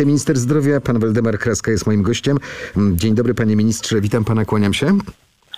Wiceminister 0.00 0.36
zdrowia, 0.36 0.80
pan 0.80 0.98
Waldemar 0.98 1.38
Kraska 1.38 1.70
jest 1.70 1.86
moim 1.86 2.02
gościem. 2.02 2.38
Dzień 2.92 3.14
dobry 3.14 3.34
panie 3.34 3.56
ministrze, 3.56 4.00
witam 4.00 4.24
pana, 4.24 4.44
kłaniam 4.44 4.74
się. 4.74 4.98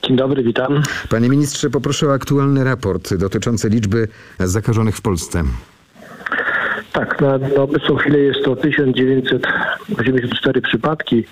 Dzień 0.02 0.16
dobry, 0.16 0.42
witam. 0.42 0.82
Panie 1.10 1.28
ministrze, 1.28 1.70
poproszę 1.70 2.08
o 2.08 2.12
aktualny 2.12 2.64
raport 2.64 3.14
dotyczący 3.14 3.68
liczby 3.68 4.08
zakażonych 4.38 4.96
w 4.96 5.00
Polsce. 5.00 5.42
Tak, 6.92 7.20
na, 7.20 7.38
na 7.38 7.62
obecną 7.62 7.96
chwilę 7.96 8.18
jest 8.18 8.44
to 8.44 8.56
1984 8.56 10.60
przypadki 10.60 11.24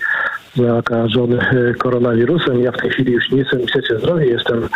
zakażonych 0.55 1.53
e, 1.53 1.73
koronawirusem. 1.73 2.63
Ja 2.63 2.71
w 2.71 2.77
tej 2.77 2.89
chwili 2.89 3.13
już 3.13 3.31
nie 3.31 3.37
jestem 3.37 3.59
ministrze 3.59 3.99
zdrowia, 3.99 4.25
jestem 4.25 4.63
e, 4.63 4.67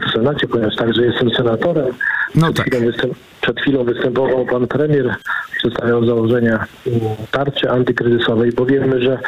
w 0.00 0.04
Senacie, 0.12 0.48
ponieważ 0.48 0.76
także 0.76 1.02
jestem 1.02 1.30
senatorem. 1.30 1.86
No 2.34 2.52
przed, 2.52 2.56
tak. 2.56 2.66
chwilą 2.66 2.86
występ, 2.86 3.14
przed 3.40 3.60
chwilą 3.60 3.84
występował 3.84 4.46
pan 4.46 4.66
premier, 4.66 5.16
przedstawiał 5.62 6.06
założenia 6.06 6.66
tarczy 7.30 7.70
antykryzysowej, 7.70 8.52
bo 8.52 8.66
wiemy, 8.66 9.02
że 9.02 9.18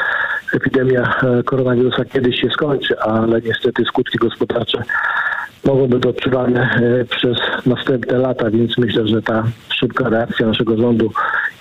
epidemia 0.55 1.03
e, 1.03 1.43
koronawirusa 1.43 2.05
kiedyś 2.05 2.41
się 2.41 2.51
skończy, 2.51 3.01
ale 3.01 3.41
niestety 3.41 3.85
skutki 3.85 4.19
gospodarcze 4.19 4.83
mogą 5.65 5.87
być 5.87 6.07
odczuwane 6.07 6.61
e, 6.63 7.05
przez 7.05 7.37
następne 7.67 8.19
lata, 8.19 8.51
więc 8.51 8.79
myślę, 8.79 9.09
że 9.09 9.23
ta 9.23 9.45
szybka 9.69 10.09
reakcja 10.09 10.47
naszego 10.47 10.77
rządu 10.77 11.13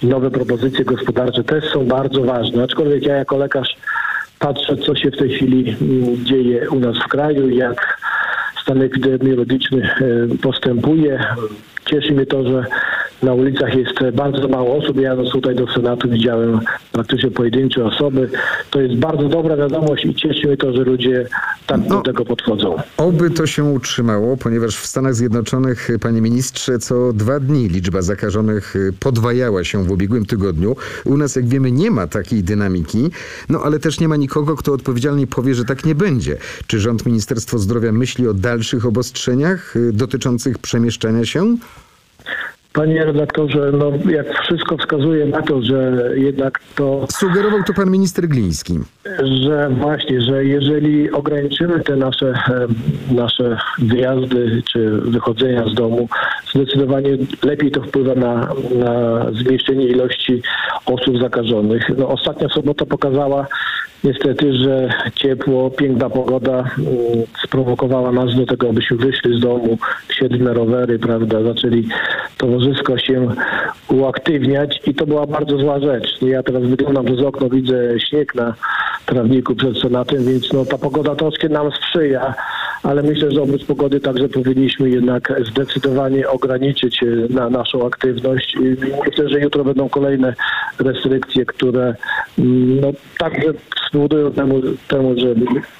i 0.03 0.07
nowe 0.07 0.31
propozycje 0.31 0.85
gospodarcze 0.85 1.43
też 1.43 1.63
są 1.73 1.85
bardzo 1.85 2.21
ważne. 2.21 2.63
Aczkolwiek 2.63 3.05
ja 3.05 3.15
jako 3.15 3.37
lekarz 3.37 3.75
patrzę, 4.39 4.77
co 4.77 4.95
się 4.95 5.11
w 5.11 5.17
tej 5.17 5.29
chwili 5.29 5.75
mm, 5.81 6.25
dzieje 6.25 6.69
u 6.69 6.79
nas 6.79 6.97
w 6.97 7.07
kraju, 7.07 7.49
jak 7.49 7.97
stan 8.61 8.81
epidemiologiczny 8.81 9.83
e, 9.83 10.37
postępuje. 10.37 11.19
Cieszy 11.85 12.13
mnie 12.13 12.25
to, 12.25 12.43
że 12.43 12.65
na 13.23 13.33
ulicach 13.33 13.75
jest 13.75 14.15
bardzo 14.15 14.47
mało 14.47 14.75
osób. 14.77 14.97
Ja 14.97 15.15
no 15.15 15.23
tutaj 15.31 15.55
do 15.55 15.67
Senatu 15.73 16.09
widziałem 16.09 16.59
praktycznie 16.91 17.31
pojedyncze 17.31 17.85
osoby. 17.85 18.29
To 18.71 18.81
jest 18.81 18.95
bardzo 18.95 19.29
dobra 19.29 19.57
wiadomość 19.57 20.05
i 20.05 20.15
cieszy 20.15 20.47
mnie 20.47 20.57
to, 20.57 20.73
że 20.73 20.83
ludzie 20.83 21.27
tak 21.67 21.79
No. 21.87 21.95
do 21.97 22.01
tego 22.01 22.25
podchodzą. 22.25 22.75
Oby 22.97 23.29
to 23.29 23.47
się 23.47 23.63
utrzymało, 23.63 24.37
ponieważ 24.37 24.77
w 24.77 24.85
Stanach 24.85 25.15
Zjednoczonych, 25.15 25.87
panie 26.01 26.21
ministrze, 26.21 26.79
co 26.79 27.13
dwa 27.13 27.39
dni 27.39 27.67
liczba 27.69 28.01
zakażonych 28.01 28.75
y, 28.75 28.93
podwajała 28.99 29.63
się 29.63 29.83
w 29.83 29.91
ubiegłym 29.91 30.25
tygodniu. 30.25 30.75
U 31.05 31.17
nas, 31.17 31.35
jak 31.35 31.47
wiemy, 31.47 31.71
nie 31.71 31.91
ma 31.91 32.07
takiej 32.07 32.43
dynamiki, 32.43 33.09
no 33.49 33.59
ale 33.63 33.79
też 33.79 33.99
nie 33.99 34.07
ma 34.07 34.15
nikogo, 34.15 34.55
kto 34.55 34.73
odpowiedzialnie 34.73 35.27
powie, 35.27 35.55
że 35.55 35.65
tak 35.65 35.85
nie 35.85 35.95
będzie. 35.95 36.37
Czy 36.67 36.79
rząd 36.79 37.05
Ministerstwo 37.05 37.57
Zdrowia 37.59 37.91
myśli 37.91 38.27
o 38.27 38.33
dalszych 38.33 38.85
obostrzeniach 38.85 39.75
y, 39.75 39.93
dotyczących 39.93 40.57
przemieszczania 40.57 41.25
się? 41.25 41.55
Panie 42.73 43.05
redaktorze, 43.05 43.71
no 43.73 43.91
jak 44.11 44.41
wszystko 44.41 44.77
wskazuje 44.77 45.25
na 45.25 45.41
to, 45.41 45.61
że 45.61 46.09
jednak 46.15 46.59
to 46.75 47.07
Sugerował 47.11 47.63
to 47.63 47.73
pan 47.73 47.91
minister 47.91 48.27
Gliński. 48.27 48.79
że 49.45 49.69
właśnie, 49.69 50.21
że 50.21 50.45
jeżeli 50.45 51.11
ograniczymy 51.11 51.79
te 51.79 51.95
nasze, 51.95 52.27
e, 52.29 52.67
nasze 53.13 53.57
wyjazdy 53.77 54.61
czy 54.71 54.89
wychodzenia 54.89 55.67
z 55.67 55.73
domu, 55.73 56.09
zdecydowanie 56.55 57.09
lepiej 57.43 57.71
to 57.71 57.81
wpływa 57.81 58.15
na, 58.15 58.53
na 58.75 59.25
zmniejszenie 59.31 59.87
ilości 59.87 60.41
osób 60.85 61.21
zakażonych. 61.21 61.89
No, 61.97 62.07
ostatnia 62.07 62.49
sobota 62.49 62.85
pokazała 62.85 63.47
niestety, 64.03 64.53
że 64.53 64.89
ciepło, 65.15 65.69
piękna 65.69 66.09
pogoda 66.09 66.53
mm, 66.53 66.67
sprowokowała 67.45 68.11
nas 68.11 68.35
do 68.35 68.45
tego, 68.45 68.69
abyśmy 68.69 68.97
wyszli 68.97 69.37
z 69.37 69.41
domu, 69.41 69.77
wsiedli 70.07 70.41
na 70.41 70.53
rowery, 70.53 70.99
prawda, 70.99 71.43
zaczęli 71.43 71.87
towarzysko 72.37 72.97
się 72.97 73.27
uaktywniać 73.89 74.81
i 74.87 74.95
to 74.95 75.05
była 75.05 75.27
bardzo 75.27 75.57
zła 75.57 75.79
rzecz. 75.79 76.21
Ja 76.21 76.43
teraz 76.43 76.63
wyglądam 76.63 77.05
przez 77.05 77.19
okno, 77.19 77.49
widzę 77.49 77.99
śnieg 77.99 78.35
na 78.35 78.53
trawniku 79.05 79.55
przed 79.55 79.77
Senatem, 79.77 80.25
więc 80.25 80.53
no, 80.53 80.65
ta 80.65 80.77
pogoda 80.77 81.15
troszkę 81.15 81.49
nam 81.49 81.71
sprzyja, 81.71 82.33
ale 82.83 83.03
myślę, 83.03 83.31
że 83.31 83.41
oprócz 83.41 83.65
pogody 83.65 83.99
także 83.99 84.29
powinniśmy 84.29 84.89
jednak 84.89 85.33
zdecydowanie 85.51 86.29
ograniczyć 86.29 87.03
e, 87.03 87.05
na 87.33 87.49
naszą 87.49 87.87
aktywność. 87.87 88.57
Myślę, 89.05 89.29
że 89.29 89.39
jutro 89.39 89.63
będą 89.63 89.89
kolejne 89.89 90.33
restrykcje, 90.79 91.45
które 91.45 91.95
mm, 92.39 92.79
no, 92.79 92.91
także 93.17 93.53
spowodują 93.89 94.31
temu, 94.31 94.61
temu, 94.87 95.15
że 95.19 95.35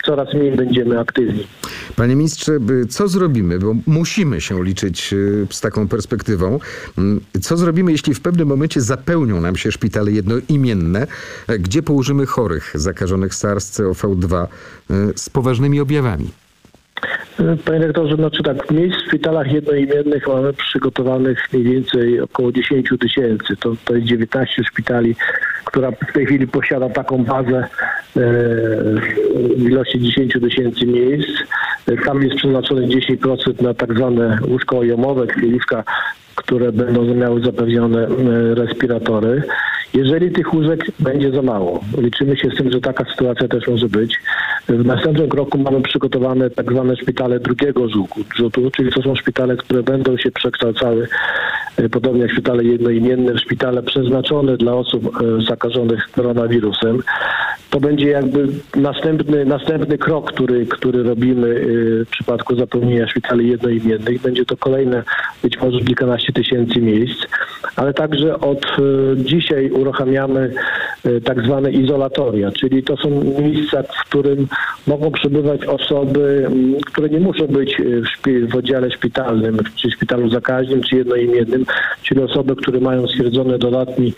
coraz 0.06 0.34
mniej 0.34 0.52
będziemy 0.52 1.00
aktywni. 1.00 1.48
Panie 1.96 2.16
ministrze, 2.16 2.60
co 2.90 3.08
zrobimy, 3.08 3.60
bo 3.60 3.76
musimy 3.88 4.42
się 4.42 4.64
liczyć 4.64 5.14
y, 5.14 5.48
z 5.50 5.62
taką 5.62 5.88
perspektywą. 5.88 6.60
Mm, 6.98 7.22
Co 7.42 7.58
zrobimy, 7.58 7.92
jeśli 7.92 8.14
w 8.14 8.22
pewnym 8.22 8.48
momencie 8.48 8.82
zapełnią 8.82 9.42
nam 9.42 9.56
się 9.56 9.72
szpitale 9.72 10.12
jednoimienne, 10.12 11.08
e, 11.48 11.60
gdzie 11.60 11.84
położymy 11.84 12.26
chorych 12.26 12.72
zakażonych 12.76 13.34
SARS-CoV-2 13.34 14.48
y, 14.92 15.14
z 15.16 15.30
poważnymi 15.30 15.80
objawami? 15.80 16.43
Panie 17.66 17.80
rektorze, 17.80 18.16
znaczy 18.16 18.44
tak, 18.44 18.72
miejsc 18.72 18.98
w 18.98 19.08
szpitalach 19.08 19.52
jednoimiennych 19.52 20.28
mamy 20.28 20.54
przygotowanych 20.54 21.54
mniej 21.54 21.64
więcej 21.64 22.22
około 22.22 22.52
10 22.52 22.90
tysięcy. 23.00 23.56
To, 23.60 23.74
to 23.86 23.96
jest 23.96 24.08
19 24.08 24.64
szpitali, 24.64 25.16
która 25.66 25.92
w 25.92 26.14
tej 26.14 26.26
chwili 26.26 26.48
posiada 26.48 26.90
taką 26.90 27.24
bazę 27.24 27.58
e, 27.58 27.68
w 29.58 29.70
ilości 29.70 30.00
10 30.00 30.34
tysięcy 30.34 30.86
miejsc. 30.86 31.30
Tam 32.06 32.24
jest 32.24 32.36
przeznaczone 32.36 32.82
10% 32.82 33.62
na 33.62 33.74
tak 33.74 33.94
zwane 33.94 34.40
łóżko 34.48 34.78
ojomowe, 34.78 35.28
czyli 35.28 35.60
które 36.36 36.72
będą 36.72 37.16
miały 37.16 37.42
zapewnione 37.42 38.08
e, 38.08 38.56
respiratory. 38.56 39.44
Jeżeli 39.94 40.32
tych 40.32 40.54
łóżek 40.54 40.86
będzie 41.00 41.32
za 41.32 41.42
mało, 41.42 41.84
liczymy 41.98 42.38
się 42.38 42.50
z 42.50 42.56
tym, 42.56 42.72
że 42.72 42.82
taka 42.82 43.06
sytuacja 43.12 43.48
też 43.48 43.68
może 43.68 43.90
być. 43.90 44.20
W 44.68 44.86
następnym 44.86 45.30
kroku 45.30 45.58
mamy 45.58 45.82
przygotowane 45.82 46.50
tak 46.50 46.72
zwane 46.72 46.96
szpitale 46.96 47.40
drugiego 47.40 47.88
rzutu, 48.36 48.72
czyli 48.72 48.92
to 48.92 49.02
są 49.02 49.16
szpitale, 49.16 49.58
które 49.58 49.84
będą 49.84 50.18
się 50.18 50.32
przekształcały, 50.32 51.08
e, 51.78 51.90
podobnie 51.90 52.22
jak 52.22 52.32
szpitale 52.32 52.64
jednoimienne, 52.64 53.34
w 53.34 53.40
szpitale 53.40 53.84
przeznaczone 53.84 54.58
dla 54.58 54.74
osób 54.74 55.22
e, 55.22 55.46
zakażonych 55.46 56.12
koronawirusem. 56.12 57.04
To 57.74 57.80
będzie 57.80 58.10
jakby 58.10 58.48
następny, 58.76 59.46
następny 59.46 59.98
krok, 59.98 60.32
który, 60.32 60.66
który 60.66 61.04
robimy 61.04 61.48
e, 61.48 62.06
w 62.06 62.10
przypadku 62.10 62.56
zapełnienia 62.56 63.08
szpitali 63.08 63.50
jednoimiennych. 63.50 64.22
Będzie 64.22 64.46
to 64.46 64.58
kolejne 64.58 65.04
być 65.44 65.62
może 65.62 65.80
kilkanaście 65.80 66.34
tysięcy 66.34 66.82
miejsc, 66.82 67.20
ale 67.76 67.94
także 67.94 68.40
od 68.40 68.66
e, 68.66 68.82
dzisiaj 69.18 69.72
uruchamiamy 69.72 70.54
e, 71.06 71.22
tak 71.22 71.46
zwane 71.46 71.72
izolatoria, 71.72 72.52
czyli 72.52 72.84
to 72.84 72.98
są 72.98 73.10
miejsca, 73.42 73.84
w 73.84 74.10
którym 74.10 74.48
mogą 74.88 75.12
przebywać 75.12 75.66
osoby, 75.66 76.44
m, 76.48 76.76
które 76.86 77.10
nie 77.10 77.20
muszą 77.20 77.48
być 77.48 77.78
w, 77.78 78.52
w 78.52 78.56
oddziale 78.56 78.92
szpitalnym, 78.92 79.60
czy 79.76 79.92
szpitalu 79.92 80.30
zakaźnym, 80.30 80.82
czy 80.82 80.96
jednoimiennym, 80.96 81.66
czyli 82.04 82.22
osoby, 82.22 82.56
które 82.56 82.80
mają 82.80 83.08
stwierdzony 83.08 83.58
dodatni, 83.58 84.14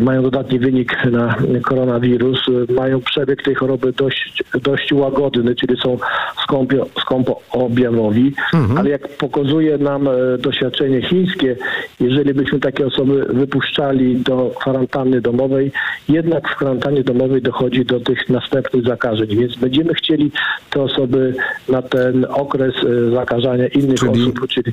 mają 0.00 0.22
dodatni 0.22 0.58
wynik 0.58 1.04
na 1.10 1.36
koronawirus, 1.62 2.38
e, 2.48 2.72
mają 2.72 3.00
przebieg 3.00 3.42
tej 3.42 3.54
choroby 3.54 3.92
dość, 3.92 4.42
dość 4.62 4.92
łagodny, 4.92 5.54
czyli 5.54 5.80
są 5.80 5.98
skąpio, 6.44 6.86
skąpo 7.00 7.40
objawowi, 7.50 8.32
ale 8.78 8.90
jak 8.90 9.08
pokazuje 9.08 9.78
nam 9.78 10.08
e, 10.08 10.12
doświadczenie 10.38 11.02
chińskie, 11.02 11.56
jeżeli 12.00 12.34
byśmy 12.34 12.60
takie 12.60 12.86
osoby 12.86 13.26
wypuszczali 13.30 14.16
do 14.16 14.52
kwarantanny 14.60 15.20
domowej, 15.20 15.72
jednak 16.08 16.48
w 16.48 16.56
kwarantannie 16.56 17.04
domowej 17.04 17.42
dochodzi 17.42 17.84
do 17.84 18.00
tych 18.00 18.28
następnych 18.28 18.84
zakażeń, 18.86 19.28
więc 19.28 19.56
będziemy 19.56 19.94
chcieli 19.94 20.30
te 20.70 20.82
osoby 20.82 21.34
na 21.68 21.82
ten 21.82 22.26
okres 22.28 22.74
zakażania 23.14 23.66
innych 23.66 23.98
Czyli- 23.98 24.22
osób, 24.22 24.48
czyli 24.48 24.72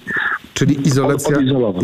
Czyli 0.58 0.88
izolacja, 0.88 1.38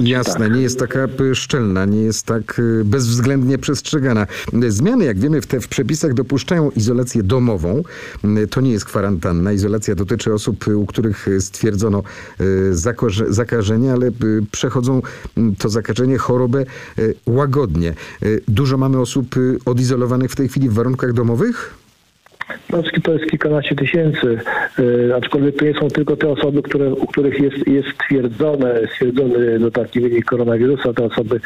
jasne, 0.04 0.46
tak. 0.46 0.56
nie 0.56 0.62
jest 0.62 0.80
taka 0.80 1.08
y, 1.22 1.36
szczelna, 1.36 1.86
nie 1.86 2.02
jest 2.02 2.28
tak 2.28 2.60
y, 2.60 2.73
bezwzględnie 2.86 3.58
przestrzegana. 3.58 4.28
Zmiany, 4.68 5.06
jak 5.06 5.20
wiemy, 5.20 5.42
w, 5.42 5.48
te, 5.48 5.60
w 5.60 5.68
przepisach 5.68 6.14
dopuszczają 6.14 6.72
izolację 6.72 7.24
domową. 7.24 7.84
To 8.50 8.62
nie 8.62 8.72
jest 8.72 8.86
kwarantanna. 8.86 9.52
Izolacja 9.52 9.96
dotyczy 9.96 10.34
osób, 10.34 10.68
y, 10.68 10.78
u 10.78 10.86
których 10.86 11.28
stwierdzono 11.40 12.04
y, 12.42 12.72
zakażenie, 13.30 13.94
ale 13.94 14.08
y, 14.08 14.12
przechodzą 14.52 15.02
to 15.58 15.70
zakażenie, 15.70 16.18
chorobę 16.18 16.66
łagodnie. 17.26 17.94
Dużo 18.48 18.78
mamy 18.78 19.00
osób 19.00 19.36
odizolowanych 19.66 20.32
w 20.32 20.36
tej 20.36 20.50
chwili 20.50 20.70
w 20.70 20.74
warunkach 20.74 21.14
domowych? 21.14 21.83
No, 22.70 22.84
to 23.04 23.14
jest 23.14 23.26
kilkanaście 23.32 23.76
tysięcy, 23.76 24.40
e, 25.10 25.16
aczkolwiek 25.16 25.56
to 25.56 25.66
nie 25.66 25.74
są 25.74 25.88
tylko 25.88 26.16
te 26.16 26.30
osoby, 26.30 26.62
które, 26.62 26.94
u 26.94 27.08
których 27.08 27.40
jest, 27.40 27.68
jest 27.68 27.88
stwierdzone, 27.96 28.80
stwierdzony 28.94 29.60
no, 29.60 29.72
taki 29.72 30.00
wynik 30.00 30.26
koronawirusa. 30.26 30.94
Te 30.94 31.06
osoby 31.06 31.40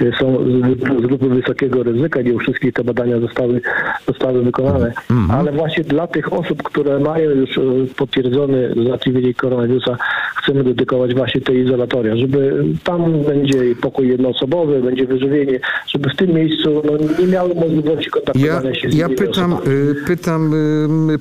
e, 0.00 0.18
są 0.18 0.44
z, 0.44 1.02
z 1.02 1.06
grupy 1.06 1.28
wysokiego 1.28 1.82
ryzyka. 1.82 2.22
Nie 2.22 2.34
u 2.34 2.38
wszystkich 2.38 2.72
te 2.72 2.84
badania 2.84 3.20
zostały, 3.20 3.60
zostały 4.06 4.42
wykonane. 4.42 4.92
Ale 5.30 5.52
właśnie 5.52 5.84
dla 5.84 6.06
tych 6.06 6.32
osób, 6.32 6.62
które 6.62 6.98
mają 6.98 7.30
już 7.30 7.58
e, 7.58 7.60
potwierdzony 7.96 8.74
taki 8.90 9.12
wynik 9.12 9.36
koronawirusa, 9.36 9.96
chcemy 10.42 10.64
dedykować 10.64 11.14
właśnie 11.14 11.40
te 11.40 11.54
izolatoria, 11.54 12.16
żeby 12.16 12.64
tam 12.84 13.22
będzie 13.22 13.74
pokój 13.80 14.08
jednoosobowy, 14.08 14.82
będzie 14.82 15.06
wyżywienie, 15.06 15.60
żeby 15.86 16.10
w 16.10 16.16
tym 16.16 16.30
miejscu 16.30 16.82
no, 16.84 16.92
nie 17.24 17.26
miały 17.26 17.54
możliwości 17.54 18.06
Ja, 18.06 18.10
kontaktowania 18.10 18.74
się 18.74 18.90
z 18.90 18.94
ja 18.94 19.08
pytam, 19.08 19.52
osobami. 19.52 19.76
y, 19.76 19.94
pytam, 20.06 20.39
y, 20.39 20.39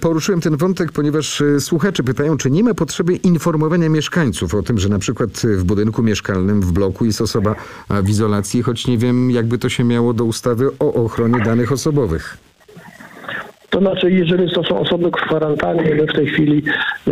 poruszyłem 0.01 0.41
ten 0.41 0.57
wątek, 0.57 0.91
ponieważ 0.91 1.41
y, 1.41 1.59
słuchacze 1.59 2.03
pytają, 2.03 2.37
czy 2.37 2.51
nie 2.51 2.63
ma 2.63 2.73
potrzeby 2.73 3.15
informowania 3.15 3.89
mieszkańców 3.89 4.55
o 4.55 4.63
tym, 4.63 4.77
że 4.77 4.89
na 4.89 4.99
przykład 4.99 5.45
y, 5.45 5.57
w 5.57 5.63
budynku 5.63 6.03
mieszkalnym, 6.03 6.61
w 6.61 6.71
bloku 6.71 7.05
jest 7.05 7.21
osoba 7.21 7.55
w 7.89 8.09
izolacji, 8.09 8.63
choć 8.63 8.87
nie 8.87 8.97
wiem, 8.97 9.31
jakby 9.31 9.57
to 9.57 9.69
się 9.69 9.83
miało 9.83 10.13
do 10.13 10.25
ustawy 10.25 10.69
o 10.79 10.93
ochronie 10.93 11.39
danych 11.39 11.71
osobowych. 11.71 12.37
To 13.69 13.79
znaczy, 13.79 14.11
jeżeli 14.11 14.51
to 14.51 14.63
są 14.63 14.79
osoby 14.79 15.09
w 15.09 15.11
kwarantannie, 15.11 15.95
my 15.95 16.07
w 16.07 16.13
tej 16.13 16.27
chwili 16.27 16.63
e, 17.07 17.11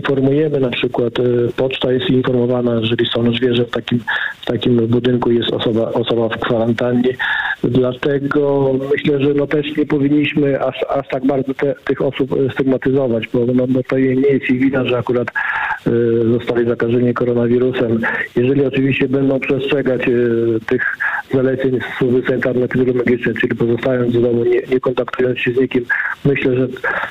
informujemy, 0.00 0.60
na 0.60 0.70
przykład 0.70 1.12
e, 1.18 1.52
poczta 1.56 1.92
jest 1.92 2.10
informowana, 2.10 2.74
jeżeli 2.80 3.06
są 3.06 3.32
zwierzę 3.32 3.64
w 3.64 3.70
takim, 3.70 4.00
w 4.40 4.46
takim 4.46 4.76
budynku 4.76 5.30
jest 5.30 5.52
osoba, 5.52 5.92
osoba 5.92 6.28
w 6.28 6.40
kwarantannie. 6.40 7.16
Dlatego 7.64 8.72
myślę, 8.92 9.20
że 9.20 9.34
no 9.34 9.46
też 9.46 9.76
nie 9.76 9.86
powinniśmy 9.86 10.64
aż, 10.64 10.76
aż 10.88 11.08
tak 11.08 11.26
bardzo 11.26 11.54
te, 11.54 11.74
tych 11.84 12.02
osób 12.02 12.32
e, 12.32 12.52
stygmatyzować, 12.52 13.28
bo 13.32 13.40
no, 13.54 13.64
no 13.68 13.80
to 13.88 13.98
nie 13.98 14.30
jest 14.30 14.50
ich 14.50 14.60
wina, 14.60 14.84
że 14.84 14.98
akurat 14.98 15.28
zostali 16.38 16.68
zakażeni 16.68 17.14
koronawirusem. 17.14 18.00
Jeżeli 18.36 18.66
oczywiście 18.66 19.08
będą 19.08 19.40
przestrzegać 19.40 20.00
e, 20.02 20.10
tych 20.66 20.82
zaleceń 21.34 21.78
służby 21.98 22.22
sanitarno-epidemiologicznej, 22.22 23.34
czyli 23.34 23.56
pozostając 23.56 24.16
w 24.16 24.22
domu, 24.22 24.44
nie, 24.44 24.62
nie 24.72 24.80
kontaktując 24.80 25.38
się 25.38 25.52
z 25.52 25.56
nikim, 25.56 25.84
myślę, 26.24 26.56
że 26.56 26.68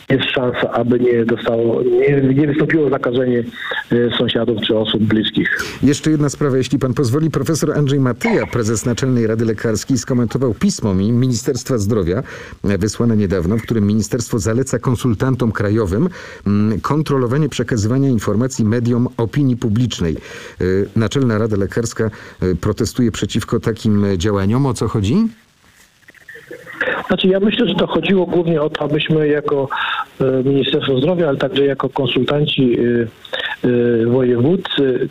jest 0.10 0.30
szansa, 0.30 0.72
aby 0.72 1.00
nie 1.00 1.26
dostało, 1.26 1.84
nie, 1.84 2.34
nie 2.34 2.48
wystąpiło 2.48 2.90
zakażenie 2.90 3.44
e, 3.92 4.18
sąsiadów 4.18 4.62
czy 4.68 4.78
osób 4.78 5.04
bliskich. 5.04 5.60
Jeszcze 5.84 6.12
jedna 6.12 6.30
sprawa, 6.30 6.58
jeśli 6.58 6.80
pan 6.80 6.94
pozwoli. 6.94 7.30
Profesor 7.32 7.72
Andrzej 7.78 8.00
Matyja, 8.00 8.48
prezes 8.48 8.86
Naczelnej 8.86 9.28
Rady 9.28 9.46
Lekarskiej, 9.46 9.98
skomentował 9.98 10.54
pismo 10.54 10.94
mi 10.94 11.12
Ministerstwa 11.12 11.78
Zdrowia, 11.78 12.24
e, 12.64 12.78
wysłane 12.78 13.18
niedawno, 13.18 13.58
w 13.58 13.62
którym 13.62 13.88
ministerstwo 13.88 14.40
zaleca 14.40 14.80
konsultantom 14.80 15.52
krajowym 15.52 16.10
mm, 16.48 16.82
kontrolowanie 16.82 17.50
przekazywania 17.50 18.10
informacji 18.10 18.59
mediom 18.66 19.08
opinii 19.18 19.58
publicznej. 19.58 20.16
E, 20.16 20.64
Naczelna 20.96 21.38
Rada 21.38 21.58
Lekarska 21.58 22.04
e, 22.04 22.56
protestuje 22.56 23.12
przeciwko 23.12 23.60
takim 23.60 24.06
e, 24.06 24.18
działaniom. 24.18 24.66
O 24.66 24.74
co 24.74 24.88
chodzi? 24.88 25.16
Znaczy 27.08 27.28
ja 27.28 27.40
myślę, 27.40 27.68
że 27.68 27.76
to 27.76 27.88
chodziło 27.88 28.26
głównie 28.26 28.62
o 28.62 28.70
to, 28.70 28.82
abyśmy 28.82 29.28
jako 29.28 29.70
Ministerstwo 30.46 31.00
Zdrowia, 31.00 31.28
ale 31.28 31.38
także 31.38 31.66
jako 31.66 31.90
konsultanci 31.90 32.78
wojewódzcy 34.08 35.10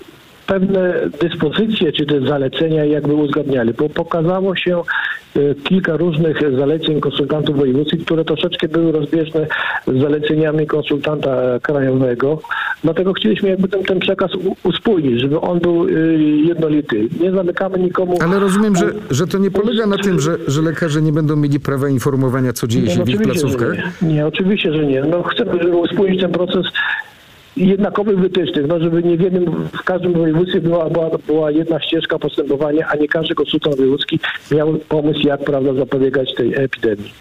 pewne 0.48 0.94
dyspozycje 1.20 1.92
czy 1.92 2.06
te 2.06 2.20
zalecenia 2.20 2.84
jakby 2.84 3.14
uzgadniali, 3.14 3.74
bo 3.74 3.88
pokazało 3.88 4.56
się 4.56 4.82
e, 5.36 5.54
kilka 5.54 5.96
różnych 5.96 6.56
zaleceń 6.58 7.00
konsultantów 7.00 7.56
wojewódzkich, 7.56 8.04
które 8.04 8.24
troszeczkę 8.24 8.68
były 8.68 8.92
rozbieżne 8.92 9.46
z 9.86 10.00
zaleceniami 10.00 10.66
konsultanta 10.66 11.60
krajowego. 11.62 12.40
Dlatego 12.84 13.12
chcieliśmy 13.12 13.48
jakby 13.48 13.68
ten, 13.68 13.82
ten 13.82 13.98
przekaz 14.00 14.30
uspójnić, 14.64 15.20
żeby 15.20 15.40
on 15.40 15.58
był 15.58 15.88
e, 15.88 15.90
jednolity. 16.46 17.08
Nie 17.20 17.32
zamykamy 17.32 17.78
nikomu. 17.78 18.14
Ale 18.20 18.38
rozumiem, 18.38 18.76
że, 18.76 18.92
że 19.10 19.26
to 19.26 19.38
nie 19.38 19.50
polega 19.50 19.86
na 19.86 19.98
tym, 19.98 20.20
że, 20.20 20.36
że 20.46 20.62
lekarze 20.62 21.02
nie 21.02 21.12
będą 21.12 21.36
mieli 21.36 21.60
prawa 21.60 21.88
informowania, 21.88 22.52
co 22.52 22.66
dzieje 22.66 22.90
się 22.90 22.98
no, 22.98 23.04
w 23.04 23.08
ich 23.08 23.22
placówkach. 23.22 24.02
Nie. 24.02 24.14
nie, 24.14 24.26
oczywiście, 24.26 24.72
że 24.72 24.86
nie. 24.86 25.02
No, 25.02 25.22
chcemy, 25.22 25.52
żeby 25.62 25.76
uspójnić 25.76 26.20
ten 26.20 26.32
proces 26.32 26.66
jednakowych 27.66 28.18
wytycznych, 28.18 28.66
no, 28.66 28.80
żeby 28.80 29.02
nie 29.02 29.16
w 29.16 29.20
jednym, 29.20 29.68
w 29.68 29.82
każdym 29.84 30.12
województwie 30.12 30.60
była, 30.60 30.90
była, 30.90 31.10
była 31.26 31.50
jedna 31.50 31.80
ścieżka 31.80 32.18
postępowania, 32.18 32.88
a 32.88 32.96
nie 32.96 33.08
każdy 33.08 33.34
konsultant 33.34 33.76
wojewódzki 33.76 34.20
miał 34.50 34.74
pomysł, 34.88 35.20
jak 35.24 35.44
prawda, 35.44 35.74
zapobiegać 35.74 36.34
tej 36.34 36.54
epidemii. 36.54 37.12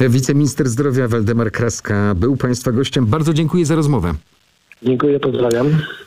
Wiceminister 0.00 0.68
zdrowia 0.68 1.08
Waldemar 1.08 1.52
Kraska 1.52 2.14
był 2.14 2.36
Państwa 2.36 2.72
gościem. 2.72 3.06
Bardzo 3.06 3.34
dziękuję 3.34 3.66
za 3.66 3.74
rozmowę. 3.74 4.14
Dziękuję, 4.82 5.20
pozdrawiam. 5.20 5.66